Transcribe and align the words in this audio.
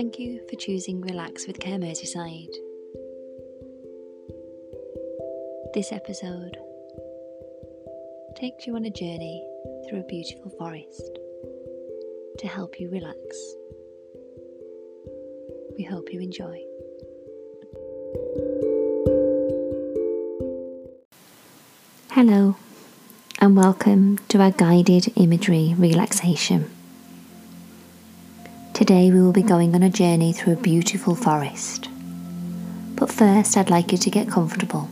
Thank 0.00 0.18
you 0.18 0.40
for 0.48 0.56
choosing 0.56 1.02
Relax 1.02 1.46
with 1.46 1.60
Care 1.60 1.78
Merseyside. 1.78 2.54
This 5.74 5.92
episode 5.92 6.56
takes 8.34 8.66
you 8.66 8.76
on 8.76 8.86
a 8.86 8.90
journey 8.90 9.46
through 9.86 10.00
a 10.00 10.04
beautiful 10.04 10.50
forest 10.56 11.18
to 12.38 12.46
help 12.48 12.80
you 12.80 12.88
relax. 12.88 13.18
We 15.76 15.84
hope 15.84 16.10
you 16.14 16.20
enjoy. 16.22 16.62
Hello, 22.12 22.56
and 23.38 23.54
welcome 23.54 24.16
to 24.28 24.40
our 24.40 24.50
guided 24.50 25.12
imagery 25.16 25.74
relaxation. 25.76 26.70
Today 28.80 29.10
we 29.10 29.20
will 29.20 29.34
be 29.34 29.42
going 29.42 29.74
on 29.74 29.82
a 29.82 29.90
journey 29.90 30.32
through 30.32 30.54
a 30.54 30.56
beautiful 30.56 31.14
forest. 31.14 31.90
But 32.94 33.12
first, 33.12 33.58
I'd 33.58 33.68
like 33.68 33.92
you 33.92 33.98
to 33.98 34.10
get 34.10 34.30
comfortable. 34.30 34.88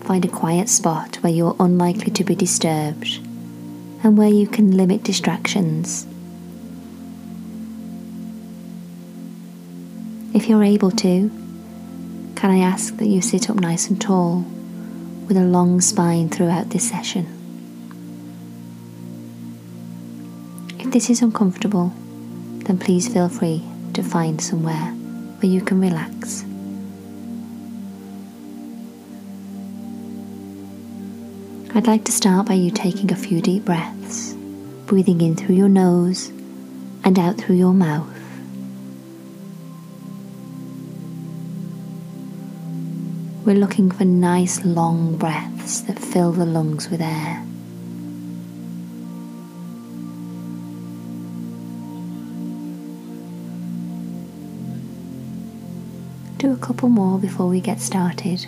Find 0.00 0.24
a 0.24 0.28
quiet 0.28 0.68
spot 0.68 1.14
where 1.22 1.32
you're 1.32 1.54
unlikely 1.60 2.10
to 2.10 2.24
be 2.24 2.34
disturbed 2.34 3.20
and 4.02 4.18
where 4.18 4.28
you 4.28 4.48
can 4.48 4.76
limit 4.76 5.04
distractions. 5.04 6.08
If 10.34 10.48
you're 10.48 10.64
able 10.64 10.90
to, 10.90 11.30
can 12.34 12.50
I 12.50 12.58
ask 12.58 12.96
that 12.96 13.06
you 13.06 13.22
sit 13.22 13.48
up 13.48 13.60
nice 13.60 13.88
and 13.88 14.00
tall 14.00 14.44
with 15.28 15.36
a 15.36 15.44
long 15.44 15.80
spine 15.80 16.30
throughout 16.30 16.70
this 16.70 16.90
session? 16.90 17.35
If 20.96 21.02
this 21.02 21.10
is 21.10 21.20
uncomfortable, 21.20 21.92
then 22.64 22.78
please 22.78 23.06
feel 23.06 23.28
free 23.28 23.62
to 23.92 24.02
find 24.02 24.40
somewhere 24.40 24.94
where 25.40 25.52
you 25.52 25.60
can 25.60 25.78
relax. 25.78 26.42
I'd 31.74 31.86
like 31.86 32.04
to 32.04 32.12
start 32.12 32.46
by 32.46 32.54
you 32.54 32.70
taking 32.70 33.12
a 33.12 33.14
few 33.14 33.42
deep 33.42 33.66
breaths, 33.66 34.32
breathing 34.86 35.20
in 35.20 35.36
through 35.36 35.56
your 35.56 35.68
nose 35.68 36.28
and 37.04 37.18
out 37.18 37.36
through 37.36 37.56
your 37.56 37.74
mouth. 37.74 38.08
We're 43.44 43.56
looking 43.56 43.90
for 43.90 44.06
nice 44.06 44.64
long 44.64 45.18
breaths 45.18 45.82
that 45.82 45.98
fill 45.98 46.32
the 46.32 46.46
lungs 46.46 46.88
with 46.88 47.02
air. 47.02 47.46
Do 56.46 56.52
a 56.52 56.56
couple 56.58 56.88
more 56.88 57.18
before 57.18 57.48
we 57.48 57.60
get 57.60 57.80
started. 57.80 58.46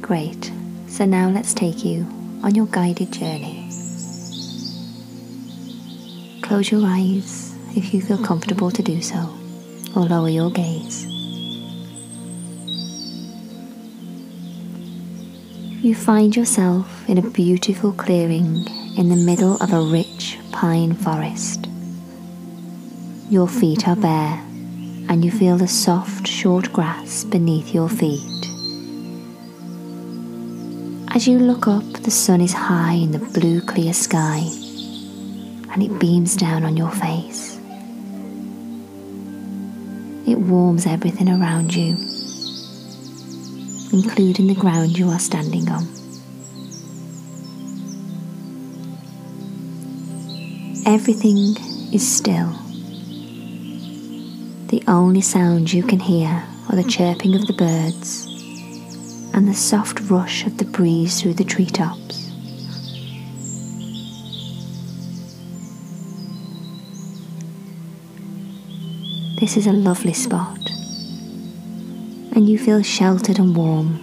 Great, 0.00 0.50
so 0.88 1.04
now 1.04 1.28
let's 1.30 1.54
take 1.54 1.84
you 1.84 2.04
on 2.42 2.56
your 2.56 2.66
guided 2.66 3.12
journey. 3.12 3.70
Close 6.42 6.72
your 6.72 6.82
eyes 6.84 7.54
if 7.76 7.94
you 7.94 8.02
feel 8.02 8.18
comfortable 8.18 8.72
to 8.72 8.82
do 8.82 9.00
so, 9.00 9.32
or 9.94 10.02
lower 10.02 10.28
your 10.28 10.50
gaze. 10.50 11.15
You 15.86 15.94
find 15.94 16.34
yourself 16.34 17.08
in 17.08 17.16
a 17.16 17.30
beautiful 17.30 17.92
clearing 17.92 18.66
in 18.98 19.08
the 19.08 19.14
middle 19.14 19.54
of 19.62 19.72
a 19.72 19.80
rich 19.80 20.36
pine 20.50 20.94
forest. 20.94 21.68
Your 23.30 23.46
feet 23.46 23.86
are 23.86 23.94
bare, 23.94 24.42
and 25.08 25.24
you 25.24 25.30
feel 25.30 25.56
the 25.56 25.68
soft, 25.68 26.26
short 26.26 26.72
grass 26.72 27.22
beneath 27.22 27.72
your 27.72 27.88
feet. 27.88 28.48
As 31.14 31.28
you 31.28 31.38
look 31.38 31.68
up, 31.68 31.84
the 32.02 32.10
sun 32.10 32.40
is 32.40 32.52
high 32.52 32.94
in 32.94 33.12
the 33.12 33.20
blue, 33.20 33.60
clear 33.60 33.92
sky, 33.92 34.38
and 35.70 35.84
it 35.84 36.00
beams 36.00 36.34
down 36.34 36.64
on 36.64 36.76
your 36.76 36.90
face. 36.90 37.60
It 40.26 40.40
warms 40.40 40.84
everything 40.84 41.28
around 41.28 41.76
you 41.76 42.15
including 43.96 44.46
the 44.46 44.54
ground 44.54 44.98
you 44.98 45.08
are 45.08 45.18
standing 45.18 45.70
on. 45.70 45.82
Everything 50.84 51.56
is 51.94 52.06
still. 52.06 52.50
The 54.68 54.82
only 54.86 55.22
sounds 55.22 55.72
you 55.72 55.82
can 55.82 55.98
hear 55.98 56.44
are 56.68 56.76
the 56.76 56.84
chirping 56.84 57.34
of 57.34 57.46
the 57.46 57.54
birds 57.54 58.26
and 59.32 59.48
the 59.48 59.54
soft 59.54 60.00
rush 60.10 60.44
of 60.46 60.58
the 60.58 60.66
breeze 60.66 61.22
through 61.22 61.34
the 61.34 61.44
treetops. 61.44 62.30
This 69.40 69.56
is 69.56 69.66
a 69.66 69.72
lovely 69.72 70.12
spot 70.12 70.65
and 72.36 72.48
you 72.48 72.58
feel 72.58 72.82
sheltered 72.82 73.38
and 73.38 73.56
warm. 73.56 73.98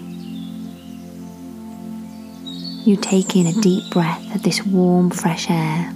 You 2.83 2.97
take 2.97 3.37
in 3.37 3.45
a 3.45 3.61
deep 3.61 3.89
breath 3.91 4.35
of 4.35 4.43
this 4.43 4.65
warm, 4.65 5.11
fresh 5.11 5.49
air 5.49 5.93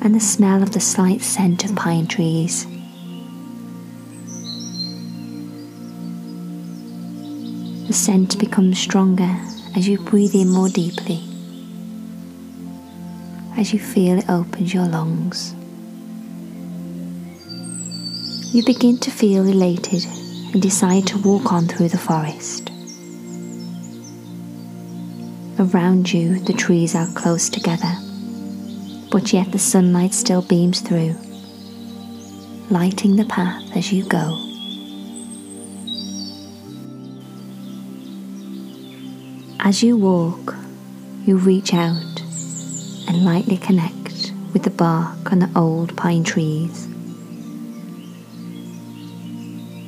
and 0.00 0.14
the 0.14 0.20
smell 0.20 0.62
of 0.62 0.72
the 0.72 0.80
slight 0.80 1.20
scent 1.20 1.64
of 1.64 1.74
pine 1.74 2.06
trees. 2.06 2.66
The 7.86 7.92
scent 7.92 8.38
becomes 8.38 8.78
stronger 8.78 9.36
as 9.76 9.88
you 9.88 9.98
breathe 9.98 10.34
in 10.34 10.50
more 10.50 10.68
deeply, 10.68 11.22
as 13.56 13.72
you 13.72 13.78
feel 13.78 14.18
it 14.18 14.28
opens 14.28 14.74
your 14.74 14.86
lungs. 14.86 15.54
You 18.54 18.64
begin 18.64 18.98
to 18.98 19.10
feel 19.10 19.46
elated 19.46 20.06
and 20.52 20.62
decide 20.62 21.06
to 21.06 21.18
walk 21.18 21.52
on 21.52 21.66
through 21.66 21.88
the 21.88 21.98
forest. 21.98 22.70
Around 25.58 26.12
you, 26.12 26.38
the 26.38 26.52
trees 26.52 26.94
are 26.94 27.08
close 27.14 27.48
together, 27.48 27.92
but 29.10 29.32
yet 29.32 29.52
the 29.52 29.58
sunlight 29.58 30.14
still 30.14 30.42
beams 30.42 30.80
through, 30.80 31.16
lighting 32.70 33.16
the 33.16 33.24
path 33.24 33.64
as 33.76 33.92
you 33.92 34.04
go. 34.08 34.44
As 39.60 39.82
you 39.82 39.96
walk, 39.96 40.54
you 41.26 41.36
reach 41.36 41.74
out 41.74 42.22
and 43.08 43.24
lightly 43.24 43.58
connect 43.58 44.32
with 44.52 44.62
the 44.62 44.70
bark 44.70 45.30
on 45.30 45.40
the 45.40 45.50
old 45.54 45.94
pine 45.96 46.24
trees. 46.24 46.87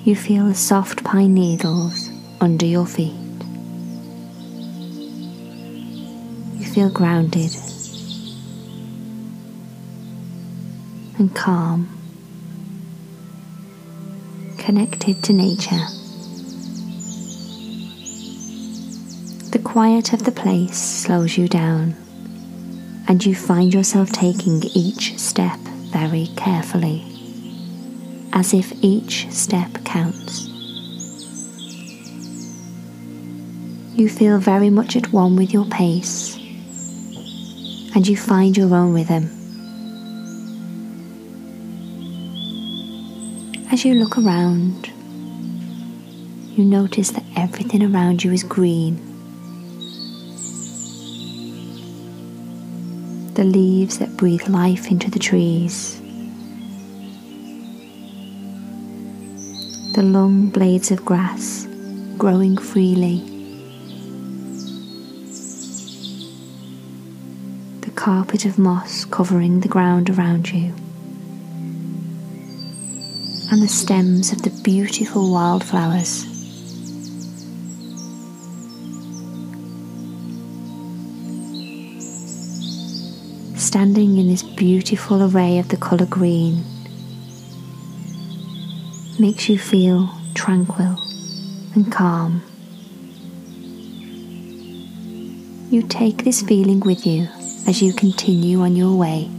You 0.02 0.16
feel 0.16 0.46
the 0.46 0.54
soft 0.54 1.04
pine 1.04 1.34
needles 1.34 2.08
under 2.40 2.64
your 2.64 2.86
feet. 2.86 3.12
You 6.56 6.64
feel 6.64 6.88
grounded 6.88 7.54
and 11.18 11.34
calm, 11.34 11.94
connected 14.56 15.22
to 15.24 15.34
nature. 15.34 15.84
The 19.50 19.60
quiet 19.62 20.14
of 20.14 20.24
the 20.24 20.32
place 20.32 20.78
slows 20.78 21.36
you 21.36 21.46
down, 21.46 21.94
and 23.06 23.22
you 23.24 23.34
find 23.34 23.74
yourself 23.74 24.12
taking 24.12 24.62
each 24.74 25.18
step 25.18 25.58
very 25.92 26.28
carefully 26.36 27.09
as 28.32 28.54
if 28.54 28.72
each 28.82 29.30
step 29.30 29.84
counts. 29.84 30.48
You 33.94 34.08
feel 34.08 34.38
very 34.38 34.70
much 34.70 34.96
at 34.96 35.12
one 35.12 35.36
with 35.36 35.52
your 35.52 35.66
pace, 35.66 36.36
and 37.94 38.06
you 38.06 38.16
find 38.16 38.56
your 38.56 38.74
own 38.74 38.94
rhythm. 38.94 39.24
As 43.72 43.84
you 43.84 43.94
look 43.94 44.18
around, 44.18 44.88
you 46.56 46.64
notice 46.64 47.10
that 47.10 47.24
everything 47.36 47.82
around 47.82 48.24
you 48.24 48.32
is 48.32 48.42
green. 48.42 48.96
The 53.34 53.44
leaves 53.44 53.98
that 53.98 54.16
breathe 54.16 54.48
life 54.48 54.90
into 54.90 55.10
the 55.10 55.18
trees 55.18 56.00
the 59.92 60.02
long 60.04 60.48
blades 60.48 60.92
of 60.92 61.04
grass 61.04 61.66
growing 62.16 62.56
freely, 62.56 63.18
the 67.80 67.90
carpet 67.96 68.44
of 68.44 68.56
moss 68.56 69.04
covering 69.04 69.58
the 69.60 69.68
ground 69.68 70.08
around 70.08 70.48
you, 70.52 70.72
and 73.50 73.60
the 73.60 73.68
stems 73.68 74.30
of 74.30 74.42
the 74.42 74.50
beautiful 74.62 75.32
wildflowers. 75.32 76.24
Standing 83.60 84.18
in 84.18 84.28
this 84.28 84.44
beautiful 84.44 85.24
array 85.24 85.58
of 85.58 85.68
the 85.68 85.76
colour 85.76 86.06
green 86.06 86.64
makes 89.20 89.50
you 89.50 89.58
feel 89.58 90.08
tranquil 90.32 90.96
and 91.74 91.92
calm. 91.92 92.42
You 95.70 95.82
take 95.82 96.24
this 96.24 96.40
feeling 96.40 96.80
with 96.80 97.06
you 97.06 97.28
as 97.68 97.82
you 97.82 97.92
continue 97.92 98.62
on 98.62 98.76
your 98.76 98.96
way. 98.96 99.30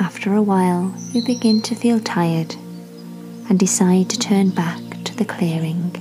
After 0.00 0.34
a 0.34 0.42
while, 0.42 0.94
you 1.12 1.22
begin 1.26 1.60
to 1.62 1.74
feel 1.74 2.00
tired 2.00 2.54
and 3.50 3.58
decide 3.58 4.08
to 4.08 4.18
turn 4.18 4.48
back 4.50 4.80
to 5.04 5.14
the 5.14 5.26
clearing. 5.26 5.94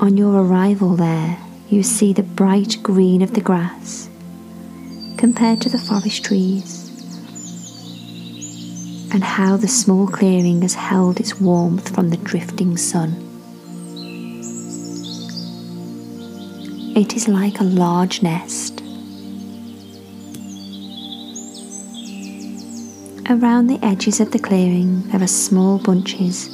On 0.00 0.16
your 0.16 0.42
arrival 0.42 0.96
there, 0.96 1.38
you 1.68 1.84
see 1.84 2.12
the 2.12 2.24
bright 2.24 2.76
green 2.82 3.22
of 3.22 3.34
the 3.34 3.40
grass 3.40 4.07
compared 5.18 5.60
to 5.60 5.68
the 5.68 5.78
forest 5.78 6.24
trees, 6.24 6.88
and 9.12 9.24
how 9.24 9.56
the 9.56 9.66
small 9.66 10.06
clearing 10.06 10.62
has 10.62 10.74
held 10.74 11.18
its 11.18 11.40
warmth 11.40 11.92
from 11.92 12.10
the 12.10 12.16
drifting 12.18 12.76
sun. 12.76 13.10
It 16.96 17.16
is 17.16 17.26
like 17.28 17.58
a 17.58 17.64
large 17.64 18.22
nest. 18.22 18.80
Around 23.30 23.66
the 23.66 23.78
edges 23.82 24.20
of 24.20 24.30
the 24.30 24.38
clearing, 24.38 25.02
there 25.08 25.22
are 25.22 25.26
small 25.26 25.78
bunches 25.78 26.48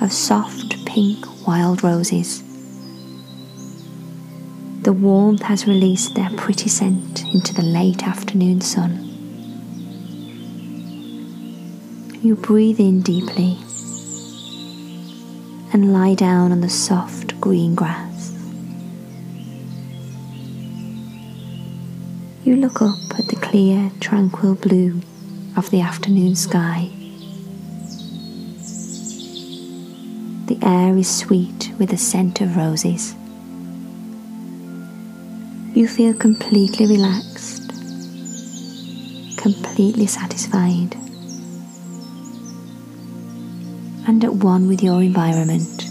of 0.00 0.12
soft 0.12 0.86
pink 0.86 1.46
wild 1.46 1.82
roses. 1.82 2.42
The 4.84 4.92
warmth 4.92 5.40
has 5.44 5.66
released 5.66 6.14
their 6.14 6.28
pretty 6.36 6.68
scent 6.68 7.24
into 7.32 7.54
the 7.54 7.62
late 7.62 8.06
afternoon 8.06 8.60
sun. 8.60 8.98
You 12.20 12.36
breathe 12.36 12.78
in 12.78 13.00
deeply 13.00 13.56
and 15.72 15.94
lie 15.94 16.12
down 16.12 16.52
on 16.52 16.60
the 16.60 16.68
soft 16.68 17.40
green 17.40 17.74
grass. 17.74 18.32
You 22.44 22.56
look 22.56 22.82
up 22.82 23.18
at 23.18 23.28
the 23.28 23.36
clear, 23.40 23.90
tranquil 24.00 24.54
blue 24.54 25.00
of 25.56 25.70
the 25.70 25.80
afternoon 25.80 26.36
sky. 26.36 26.90
The 30.44 30.58
air 30.62 30.94
is 30.98 31.08
sweet 31.08 31.72
with 31.78 31.88
the 31.88 31.96
scent 31.96 32.42
of 32.42 32.58
roses. 32.58 33.14
You 35.74 35.88
feel 35.88 36.14
completely 36.14 36.86
relaxed, 36.86 37.68
completely 39.36 40.06
satisfied, 40.06 40.94
and 44.06 44.22
at 44.22 44.32
one 44.32 44.68
with 44.68 44.84
your 44.84 45.02
environment. 45.02 45.82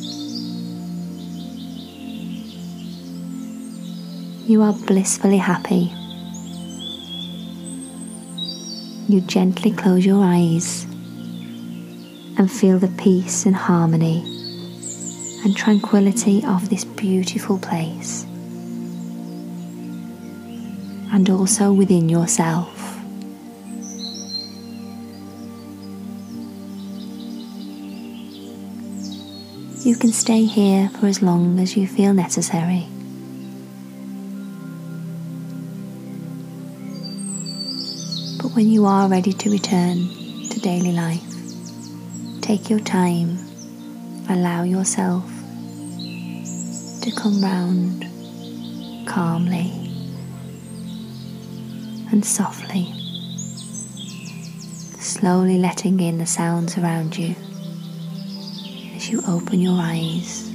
You 4.48 4.62
are 4.62 4.72
blissfully 4.72 5.36
happy. 5.36 5.92
You 9.10 9.20
gently 9.20 9.72
close 9.72 10.06
your 10.06 10.24
eyes 10.24 10.86
and 12.38 12.50
feel 12.50 12.80
the 12.80 12.94
peace 12.98 13.46
and 13.46 13.54
harmony 13.54 14.24
and 15.44 15.54
tranquility 15.58 16.42
of 16.46 16.70
this 16.70 16.86
beautiful 16.86 17.60
place 17.60 18.26
and 21.14 21.30
also 21.30 21.72
within 21.72 22.10
yourself. 22.10 23.00
You 29.86 29.96
can 29.96 30.12
stay 30.12 30.46
here 30.46 30.90
for 30.90 31.06
as 31.06 31.22
long 31.22 31.60
as 31.60 31.78
you 31.78 31.86
feel 31.86 32.16
necessary. 32.16 32.88
But 38.42 38.56
when 38.56 38.72
you 38.72 38.88
are 38.88 39.08
ready 39.08 39.34
to 39.34 39.52
return 39.52 40.10
to 40.50 40.60
daily 40.62 40.94
life, 40.94 41.22
take 42.42 42.72
your 42.72 42.80
time, 42.80 43.38
allow 44.30 44.64
yourself 44.64 45.26
to 47.02 47.12
come 47.16 47.44
round 47.44 48.08
calmly 49.08 49.83
and 52.14 52.24
softly, 52.24 52.94
slowly 55.00 55.58
letting 55.58 56.00
in 56.00 56.20
the 56.20 56.28
sounds 56.28 56.78
around 56.78 57.18
you 57.18 57.36
as 58.96 59.10
you 59.10 59.20
open 59.28 59.60
your 59.60 59.76
eyes. 59.82 60.52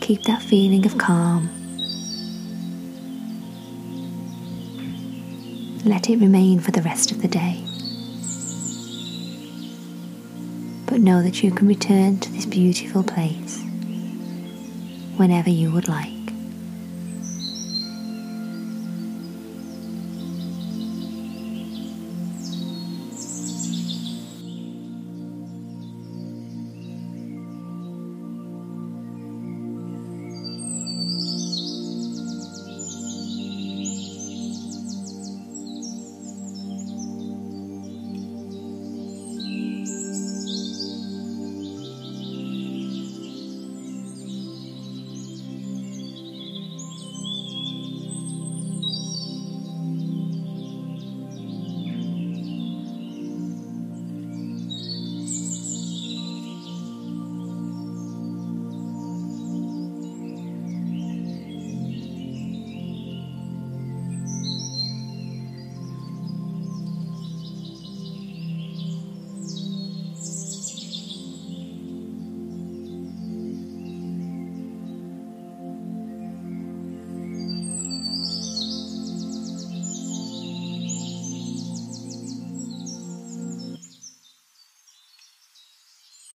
Keep 0.00 0.22
that 0.22 0.40
feeling 0.40 0.86
of 0.86 0.96
calm. 0.96 1.50
Let 5.84 6.08
it 6.08 6.18
remain 6.18 6.60
for 6.60 6.70
the 6.70 6.80
rest 6.80 7.12
of 7.12 7.20
the 7.20 7.28
day. 7.28 7.62
But 10.86 11.02
know 11.02 11.22
that 11.22 11.42
you 11.42 11.50
can 11.50 11.68
return 11.68 12.20
to 12.20 12.32
this 12.32 12.46
beautiful 12.46 13.02
place 13.02 13.62
whenever 15.18 15.50
you 15.50 15.70
would 15.72 15.86
like. 15.86 16.19